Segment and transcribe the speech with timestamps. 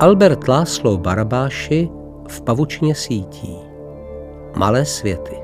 [0.00, 1.88] Albert Láslo Barabáši
[2.28, 3.56] v pavučině sítí.
[4.56, 5.36] Malé světy.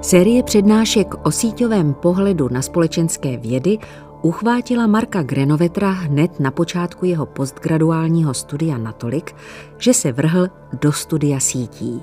[0.00, 3.78] Série přednášek o síťovém pohledu na společenské vědy
[4.22, 9.34] uchvátila Marka Grenovetra hned na počátku jeho postgraduálního studia natolik,
[9.78, 10.48] že se vrhl
[10.80, 12.02] do studia sítí.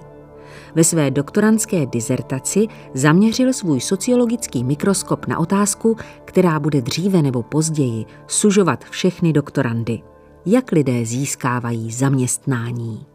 [0.76, 8.06] Ve své doktorantské dizertaci zaměřil svůj sociologický mikroskop na otázku, která bude dříve nebo později
[8.28, 10.02] sužovat všechny doktorandy.
[10.46, 13.06] Jak lidé získávají zaměstnání?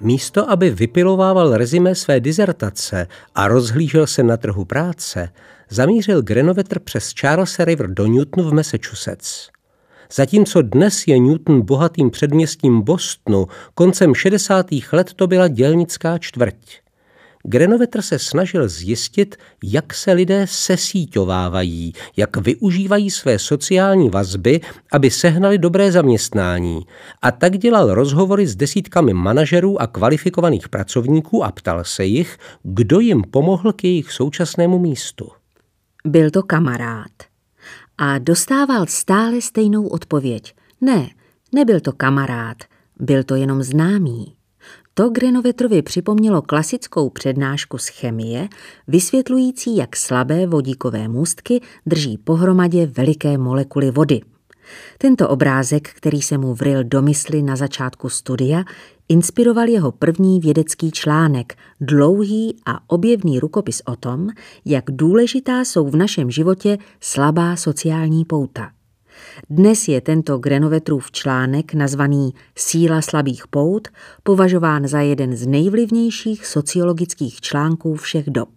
[0.00, 5.28] Místo, aby vypilovával rezime své dizertace a rozhlížel se na trhu práce,
[5.70, 9.50] zamířil Grenovetr přes Charles River do Newtonu v Massachusetts.
[10.12, 14.66] Zatímco dnes je Newton bohatým předměstím Bostonu, koncem 60.
[14.92, 16.56] let to byla dělnická čtvrť.
[17.44, 24.60] Grenovetr se snažil zjistit, jak se lidé sesíťovávají, jak využívají své sociální vazby,
[24.92, 26.86] aby sehnali dobré zaměstnání.
[27.22, 33.00] A tak dělal rozhovory s desítkami manažerů a kvalifikovaných pracovníků a ptal se jich, kdo
[33.00, 35.28] jim pomohl k jejich současnému místu.
[36.04, 37.29] Byl to kamarád.
[38.02, 40.54] A dostával stále stejnou odpověď.
[40.80, 41.08] Ne,
[41.54, 42.56] nebyl to kamarád,
[43.00, 44.36] byl to jenom známý.
[44.94, 48.48] To Grenovetrovi připomnělo klasickou přednášku z chemie,
[48.88, 54.20] vysvětlující, jak slabé vodíkové můstky drží pohromadě veliké molekuly vody.
[54.98, 58.64] Tento obrázek, který se mu vryl do mysli na začátku studia,
[59.08, 64.28] inspiroval jeho první vědecký článek, dlouhý a objevný rukopis o tom,
[64.64, 68.70] jak důležitá jsou v našem životě slabá sociální pouta.
[69.50, 73.88] Dnes je tento Grenovetrův článek nazvaný Síla slabých pout
[74.22, 78.48] považován za jeden z nejvlivnějších sociologických článků všech dob.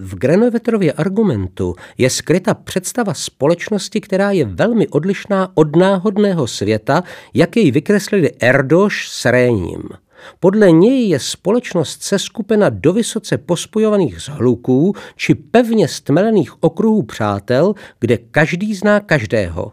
[0.00, 7.02] V Grenovetrově argumentu je skryta představa společnosti, která je velmi odlišná od náhodného světa,
[7.34, 9.82] jak jej vykreslili Erdoš s Réním.
[10.40, 18.18] Podle něj je společnost seskupena do vysoce pospojovaných zhluků či pevně stmelených okruhů přátel, kde
[18.18, 19.72] každý zná každého.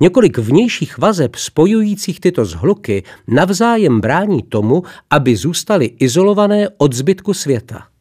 [0.00, 7.91] Několik vnějších vazeb spojujících tyto zhluky navzájem brání tomu, aby zůstaly izolované od zbytku světa.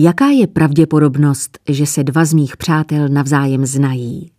[0.00, 4.30] Jaká je pravděpodobnost, že se dva z mých přátel navzájem znají?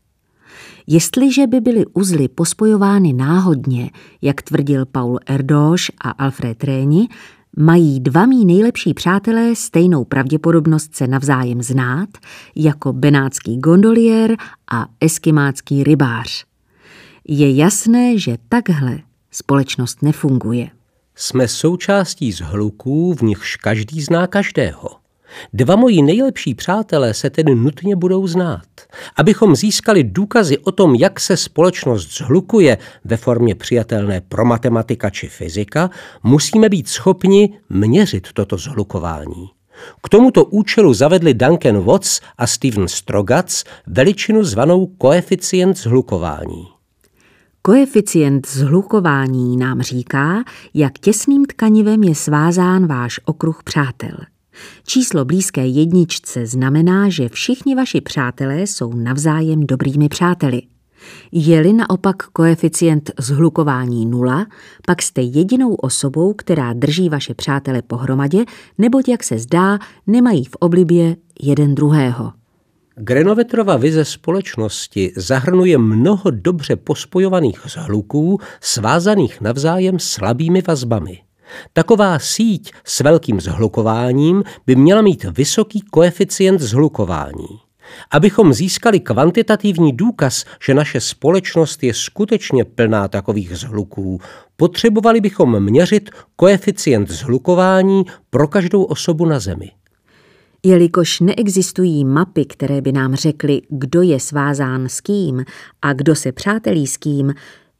[0.87, 3.89] Jestliže by byly uzly pospojovány náhodně,
[4.21, 7.07] jak tvrdil Paul Erdoš a Alfred Réni,
[7.57, 12.09] mají dva mý nejlepší přátelé stejnou pravděpodobnost se navzájem znát,
[12.55, 14.35] jako benátský gondolier
[14.71, 16.45] a eskimácký rybář.
[17.27, 18.99] Je jasné, že takhle
[19.31, 20.69] společnost nefunguje.
[21.15, 24.98] Jsme součástí zhluků, v nichž každý zná každého.
[25.53, 28.65] Dva moji nejlepší přátelé se tedy nutně budou znát.
[29.15, 35.27] Abychom získali důkazy o tom, jak se společnost zhlukuje ve formě přijatelné pro matematika či
[35.27, 35.89] fyzika,
[36.23, 39.49] musíme být schopni měřit toto zhlukování.
[40.03, 46.67] K tomuto účelu zavedli Duncan Watts a Steven Strogatz veličinu zvanou koeficient zhlukování.
[47.61, 54.17] Koeficient zhlukování nám říká, jak těsným tkanivem je svázán váš okruh přátel.
[54.87, 60.61] Číslo blízké jedničce znamená, že všichni vaši přátelé jsou navzájem dobrými přáteli.
[61.31, 64.47] Je-li naopak koeficient zhlukování nula,
[64.85, 68.45] pak jste jedinou osobou, která drží vaše přátele pohromadě,
[68.77, 72.33] neboť, jak se zdá, nemají v oblibě jeden druhého.
[72.95, 81.19] Grenovetrova vize společnosti zahrnuje mnoho dobře pospojovaných zhluků, svázaných navzájem slabými vazbami.
[81.73, 87.47] Taková síť s velkým zhlukováním by měla mít vysoký koeficient zhlukování.
[88.11, 94.21] Abychom získali kvantitativní důkaz, že naše společnost je skutečně plná takových zhluků,
[94.55, 99.71] potřebovali bychom měřit koeficient zhlukování pro každou osobu na Zemi.
[100.63, 105.45] Jelikož neexistují mapy, které by nám řekly, kdo je svázán s kým
[105.81, 107.33] a kdo se přátelí s kým,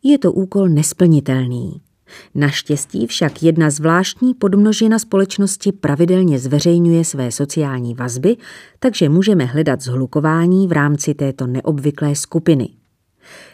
[0.03, 1.81] je to úkol nesplnitelný.
[2.35, 8.38] Naštěstí však jedna zvláštní podmnožina společnosti pravidelně zveřejňuje své sociální vazby,
[8.79, 12.69] takže můžeme hledat zhlukování v rámci této neobvyklé skupiny.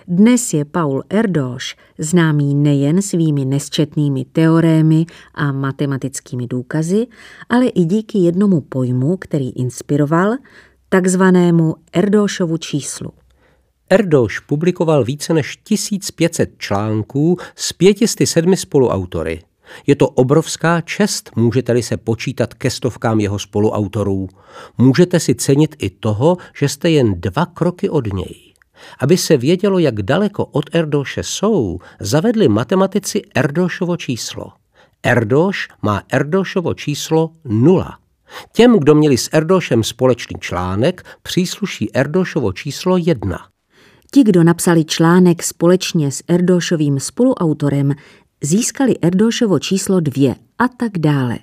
[0.07, 7.07] Dnes je Paul Erdoš známý nejen svými nesčetnými teorémy a matematickými důkazy,
[7.49, 10.33] ale i díky jednomu pojmu, který inspiroval,
[10.89, 13.11] takzvanému Erdošovu číslu.
[13.89, 19.41] Erdoš publikoval více než 1500 článků s 507 spoluautory.
[19.87, 24.27] Je to obrovská čest, můžete-li se počítat ke stovkám jeho spoluautorů.
[24.77, 28.53] Můžete si cenit i toho, že jste jen dva kroky od něj.
[28.99, 34.51] Aby se vědělo, jak daleko od Erdoše jsou, zavedli matematici Erdošovo číslo.
[35.03, 37.99] Erdoš má Erdošovo číslo nula.
[38.51, 43.54] Těm, kdo měli s Erdošem společný článek, přísluší Erdošovo číslo jedna.
[44.15, 47.93] Ti, kdo napsali článek společně s Erdošovým spoluautorem,
[48.43, 51.39] získali Erdošovo číslo dvě a tak dále.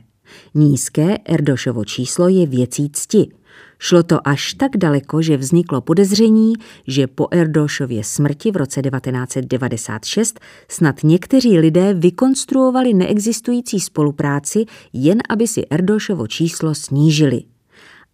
[0.54, 3.28] Nízké Erdošovo číslo je věcí cti.
[3.78, 6.52] Šlo to až tak daleko, že vzniklo podezření,
[6.86, 15.48] že po Erdošově smrti v roce 1996 snad někteří lidé vykonstruovali neexistující spolupráci, jen aby
[15.48, 17.42] si Erdošovo číslo snížili.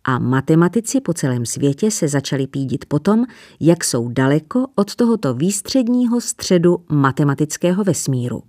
[0.09, 3.25] A matematici po celém světě se začali pídit potom,
[3.61, 8.43] jak jsou daleko od tohoto výstředního středu matematického vesmíru.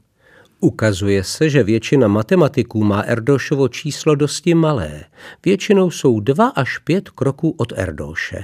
[0.59, 5.03] Ukazuje se, že většina matematiků má Erdošovo číslo dosti malé.
[5.45, 8.43] Většinou jsou dva až pět kroků od Erdoše.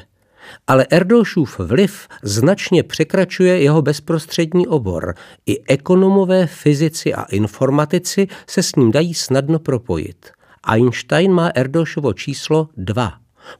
[0.68, 5.16] Ale Erdošův vliv značně překračuje jeho bezprostřední obor.
[5.46, 10.36] I ekonomové, fyzici a informatici se s ním dají snadno propojit.
[10.66, 13.14] Einstein má Erdošovo číslo 2.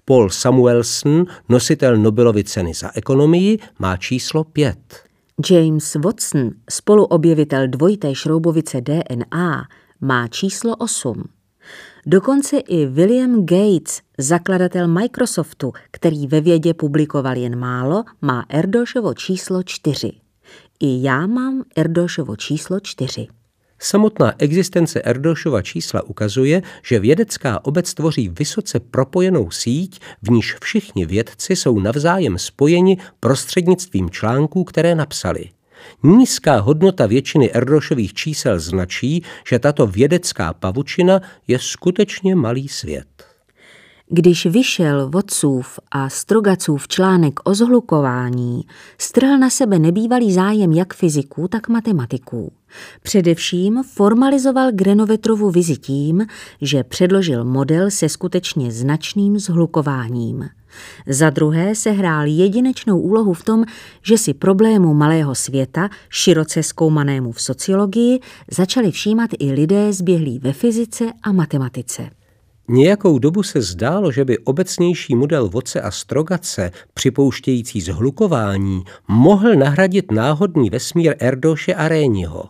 [0.06, 4.78] Paul Samuelson, nositel Nobelovy ceny za ekonomii, má číslo 5.
[5.50, 9.68] James Watson, spoluobjevitel dvojité šroubovice DNA,
[10.02, 11.24] má číslo 8.
[12.06, 19.64] Dokonce i William Gates, zakladatel Microsoftu, který ve vědě publikoval jen málo, má Erdošovo číslo
[19.64, 20.12] 4.
[20.80, 23.28] I já mám Erdošovo číslo 4.
[23.80, 31.06] Samotná existence Erdošova čísla ukazuje, že vědecká obec tvoří vysoce propojenou síť, v níž všichni
[31.06, 35.50] vědci jsou navzájem spojeni prostřednictvím článků, které napsali.
[36.04, 43.35] Nízká hodnota většiny Erdošových čísel značí, že tato vědecká pavučina je skutečně malý svět.
[44.10, 48.62] Když vyšel vodcův a strogacův článek o zhlukování,
[48.98, 52.52] strhl na sebe nebývalý zájem jak fyziků, tak matematiků.
[53.04, 56.26] Především formalizoval Grenovetrovu vizi tím,
[56.62, 60.50] že předložil model se skutečně značným zhlukováním.
[61.08, 63.66] Za druhé se hrál jedinečnou úlohu v tom,
[64.02, 68.20] že si problému malého světa, široce zkoumanému v sociologii,
[68.52, 72.10] začali všímat i lidé zběhlí ve fyzice a matematice.
[72.68, 80.12] Nějakou dobu se zdálo, že by obecnější model voce a strogace, připouštějící zhlukování, mohl nahradit
[80.12, 82.44] náhodný vesmír Erdoše a Réniho.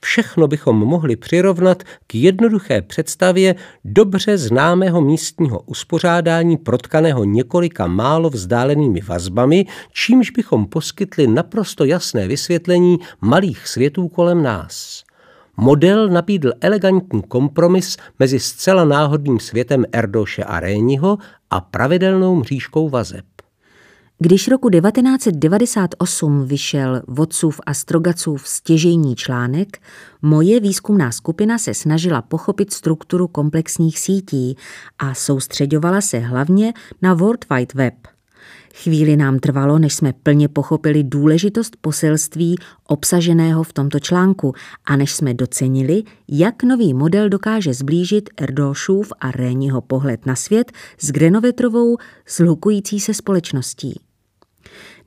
[0.00, 9.00] Všechno bychom mohli přirovnat k jednoduché představě dobře známého místního uspořádání protkaného několika málo vzdálenými
[9.00, 15.02] vazbami, čímž bychom poskytli naprosto jasné vysvětlení malých světů kolem nás.
[15.62, 21.18] Model nabídl elegantní kompromis mezi zcela náhodným světem Erdoše a Réniho
[21.50, 23.24] a pravidelnou mřížkou vazeb.
[24.18, 29.78] Když roku 1998 vyšel Vodcův a Strogacův stěžejní článek,
[30.22, 34.56] moje výzkumná skupina se snažila pochopit strukturu komplexních sítí
[34.98, 37.94] a soustředovala se hlavně na World Wide Web–
[38.74, 42.56] Chvíli nám trvalo, než jsme plně pochopili důležitost poselství
[42.88, 49.30] obsaženého v tomto článku a než jsme docenili, jak nový model dokáže zblížit Erdošův a
[49.30, 51.96] Réniho pohled na svět s Grenovetrovou
[52.28, 54.00] zhlukující se společností.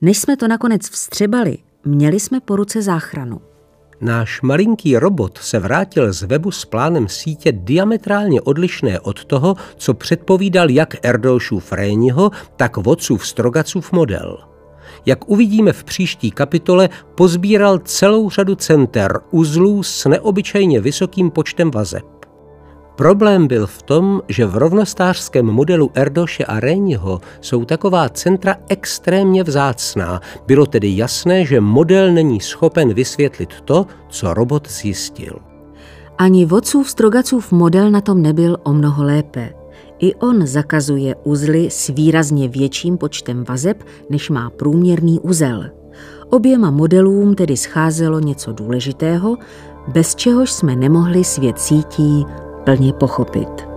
[0.00, 3.53] Než jsme to nakonec vstřebali, měli jsme po ruce záchranu.
[4.00, 9.94] Náš malinký robot se vrátil z webu s plánem sítě diametrálně odlišné od toho, co
[9.94, 14.38] předpovídal jak Erdošův Réniho, tak Vodcův Strogacův model.
[15.06, 22.13] Jak uvidíme v příští kapitole, pozbíral celou řadu center, uzlů s neobyčejně vysokým počtem vazeb.
[22.96, 29.42] Problém byl v tom, že v rovnostářském modelu Erdoše a Réniho jsou taková centra extrémně
[29.42, 30.20] vzácná.
[30.46, 35.38] Bylo tedy jasné, že model není schopen vysvětlit to, co robot zjistil.
[36.18, 39.52] Ani vodcův strogacův model na tom nebyl o mnoho lépe.
[39.98, 45.70] I on zakazuje uzly s výrazně větším počtem vazeb, než má průměrný uzel.
[46.30, 49.36] Oběma modelům tedy scházelo něco důležitého,
[49.88, 52.26] bez čehož jsme nemohli svět sítí
[52.64, 53.73] plně pochopit.